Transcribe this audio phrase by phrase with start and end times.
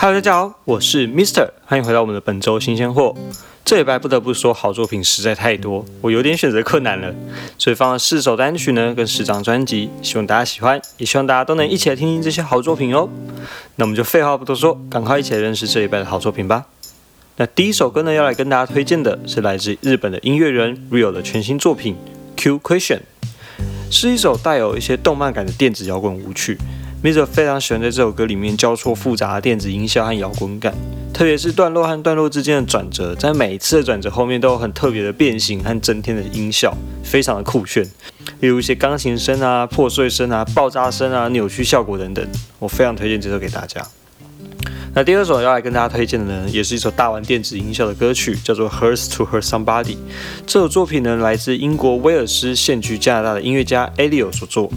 [0.00, 3.16] Hello，大家好，我是 Mister，欢迎回到我们的本周新鲜货。
[3.64, 7.12] 这礼拜不得不说，好作品实在太多，我有点选择困难了，
[7.58, 13.08] 所以放了四首单曲呢，跟十张专辑，希望大家喜欢，也希望大家都能一起来听听这些好作品哦。
[13.74, 16.66] 那我们就废话不多说，赶快一起来认识这一拜的好作品吧。
[17.38, 21.96] 那第一首歌呢，要来跟大家推荐的是来自日本的音乐人 Real 的全新作品
[22.40, 22.98] 《Q Question》，
[23.90, 26.56] 是一首带有一些动漫感的电子摇滚舞曲。
[27.00, 30.74] M i s e r 非常喜欢在这首歌里面交错复杂的电子音效和摇滚感，
[31.14, 37.88] 特别是段落和段落之间的转折，在每一次的转折后面都有很特别的变形和增添的音效，非常的酷炫。
[38.40, 43.80] 例如一些钢琴声啊、破碎声啊、爆炸声啊、扭曲效果等等，我非常推荐这首给大家。
[44.92, 49.84] 那第二首要来跟大家推荐的呢，也是一首大玩电子音效的歌曲，叫做《Hurts to Hurt Somebody》。
[50.44, 54.68] 这首作品呢，来自英国威尔斯现居加拿大的音乐家 Elio 所作。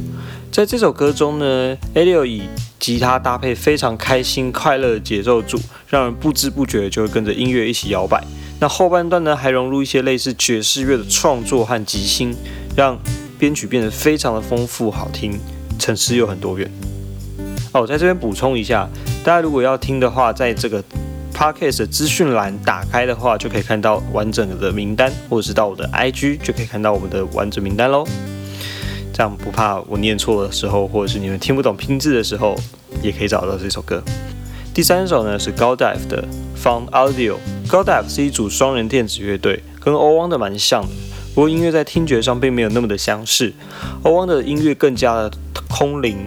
[0.51, 2.43] 在这首歌中呢，Elio 以
[2.77, 8.21] 吉他搭配非常开心快乐的节奏组，让人不知不觉就会跟着音乐一起摇摆。
[8.59, 12.35] 那后半段呢，还融入一些类似爵士乐的创作和即兴，
[12.75, 12.99] 让
[13.39, 15.39] 编曲变得非常的丰富好听，
[15.79, 16.69] 层次又很多元。
[17.71, 18.89] 哦，在这边补充一下，
[19.23, 20.83] 大家如果要听的话，在这个
[21.33, 28.05] Podcast 的资讯栏打开的话，就可以看到完整的名单，或者是到我的 IG 就可以看到我们的完整名单喽。
[29.21, 32.55] 这样不怕我念错的时候，或者是你们听不懂拼字的时候，
[33.03, 34.01] 也可以找到这首歌。
[34.73, 36.27] 第三首呢是 Goldive 的
[36.63, 37.35] Found Audio。
[37.67, 40.89] Goldive 是一组双人电子乐队，跟欧汪的蛮像的，
[41.35, 43.53] 不过音乐在听觉上并没有那么的相似。
[44.01, 45.31] 欧汪的音乐更加的
[45.69, 46.17] 空灵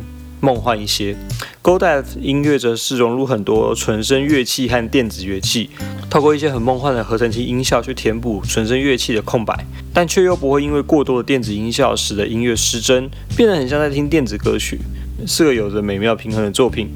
[0.40, 1.16] 梦幻一些
[1.64, 5.70] g o d a t 音乐则是融入很多纯声乐器和电子乐器。
[6.10, 14.78] 透过一些很梦幻的合成器音效去填补纯声乐器的空白，但却又不会因为过多的电子音效使得音乐失真，变得很像在听电子歌曲，
[15.26, 16.90] 是个有着美妙平衡的作品。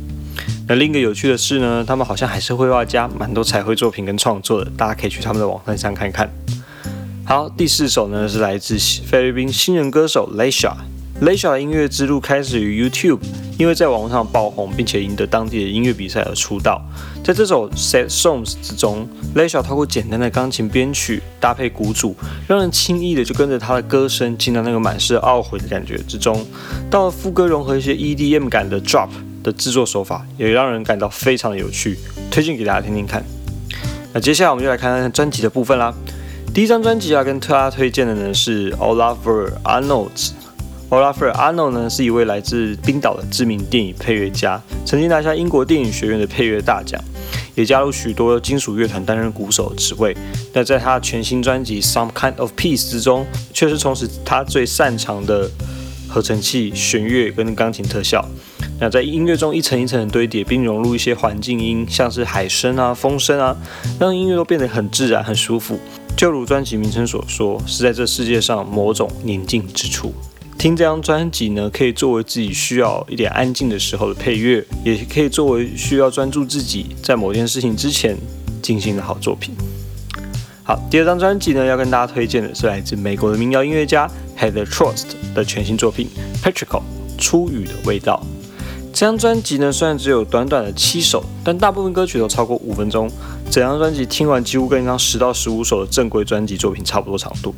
[0.68, 6.30] 那另一个有趣的是呢，他们好像还是绘画家，蛮多彩绘作品跟创作的，大家可以去他们的网站上看看。
[7.24, 10.74] 好，第四首呢是来自菲律宾新人歌手 Lisha
[11.22, 13.18] 雷小的音乐之路开始于 YouTube，
[13.58, 16.80] 因为在网络上爆红，并且赢得当地的音乐比赛而出道。
[17.24, 22.14] 在这首 Sad Songs 之中，Leisha 透过简单的钢琴编曲搭配鼓组，
[22.46, 26.46] 让人轻易的就跟着他的歌声进到那个满是懊悔的感觉之中。
[26.88, 29.08] 到了副歌融合一些 EDM 感的 Drop
[29.42, 31.98] 的制作手法，也让人感到非常的有趣，
[32.30, 33.24] 推荐给大家听听看。
[34.12, 35.92] 那接下来我们就来看看专辑的部分啦。
[36.54, 40.30] 第一张专辑要跟大家推荐的呢是 Oliver Arnold。
[40.90, 46.98] Olafur Arno 呢是一位来自冰岛的知名电影配乐家，曾经拿下英国电影学院的配乐大奖，
[47.54, 50.16] 也加入许多金属乐团担任鼓手职位。
[50.54, 55.50] 那在他全新专辑《Some Kind of Peace》之中，却是从事他最擅长的
[56.08, 58.26] 合成器、弦乐跟钢琴特效。
[58.80, 63.54] 那在音乐中一层一层的堆叠，并融入一些环境音，像是海声啊、风声啊，
[64.00, 65.78] 让音乐都变得很自然、很舒服。
[66.16, 70.14] 就如专辑名称所说，是在这世界上某种宁静之处。
[70.58, 78.16] 听这张专辑呢，可以作为自己需要一点安静的时候的配乐，也可以作为需要专注自己在某件事情之前
[78.60, 79.54] 进行的好作品。
[80.64, 86.08] 好，第二张专辑呢，要跟大家推荐的是来自美国的民谣音乐家 Heather Trust 的全新作品
[86.44, 86.82] 《Petrichor
[87.16, 88.20] 初雨的味道》。
[88.92, 93.08] 这张专辑呢，虽然只有短短的七首，但大部分歌曲都超过五分钟。
[93.48, 97.54] 整张专辑听完，几乎跟一张十到十五首的正规专辑作品差不多长度。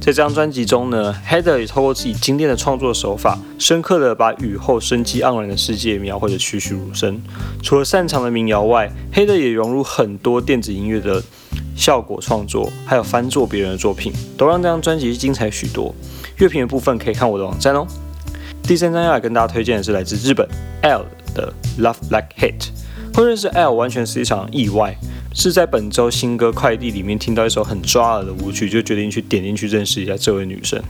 [0.00, 7.20] 在这张专辑中呢，Heather 也透过自己经典的创作手法，深刻的把雨后生机盎然的世界描绘得栩栩如生。
[7.62, 11.22] 除了擅长的民谣外，Heather 也融入很多电子音乐的
[11.76, 15.94] 效果创作，还有翻作别人的作品，都让这张专辑精彩许多。
[16.38, 17.86] 乐评的部分可以看我的网站哦。
[18.62, 20.48] 第三张要来跟大家推荐的是来自日本
[20.82, 21.04] L
[21.34, 22.68] 的 Love Like Hate。
[23.12, 24.96] 会认识 L 完全是一场意外。
[25.40, 30.82] 是在本周新歌快递里面听到一首很抓耳的舞曲，就决定去点进去认识一下这位女生。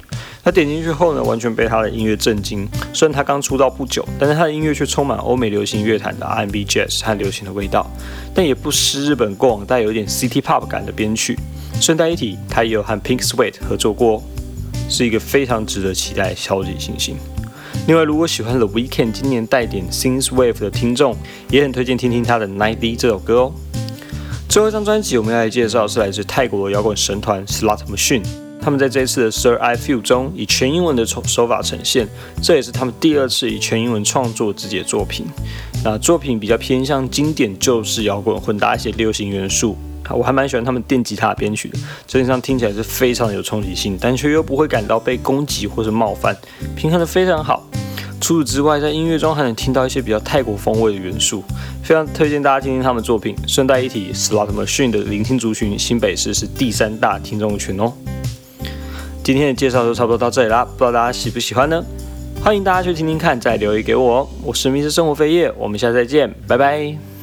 [0.42, 2.66] 她点进去后呢，完全被她的音乐震惊。
[2.94, 7.86] 虽然她刚出道不久，但是她的音乐却充满欧美流行乐坛的 R&B、Jazz 和流行的味道，
[8.34, 11.38] 但也不失日本过往带有一点 City Pop 感的编曲。
[11.78, 14.22] 顺带一提，她也有和 Pink Sweat 合作过，
[14.88, 17.18] 是一个非常值得期待超级新星。
[17.86, 21.14] 另外，如果喜欢 The Weekend 今年带点 Synth Wave 的听众，
[21.50, 23.52] 也很推荐听听他的 Night D 这首歌哦。
[24.48, 28.22] 最后一张专辑，我们要来介绍是来自泰国的摇滚神团 Slot Machine。
[28.62, 32.08] 他们在这一次的 Sir I Feel 中以全英文的手手法呈现，
[32.42, 35.26] 这也是他们第二次以全英文创作自己的作品。
[35.84, 39.76] 那作品比较偏向经典旧式摇滚，混搭一些流行元素。
[40.10, 46.34] 我还蛮喜欢他们电吉他编曲的，整体上听起来是非常有冲击性，但却又不会感到被攻击或是冒犯，
[46.74, 47.62] 平衡的非常好。
[48.20, 51.42] 除此之外，在音乐中还能听到一些比较泰国风味的元素，
[51.82, 53.34] 非常推荐大家听听他们作品。
[53.46, 57.92] 顺带一提，Slot Machine 的聆听族群新北市是第三大听众群哦。
[59.22, 61.82] 今天的介绍就差不多到这里啦，不知道大家喜不喜欢呢？
[62.42, 64.28] 欢迎大家去听听看，再留言给我哦。
[64.42, 67.17] 我是迷失生活飞叶，我们下次再见，拜拜。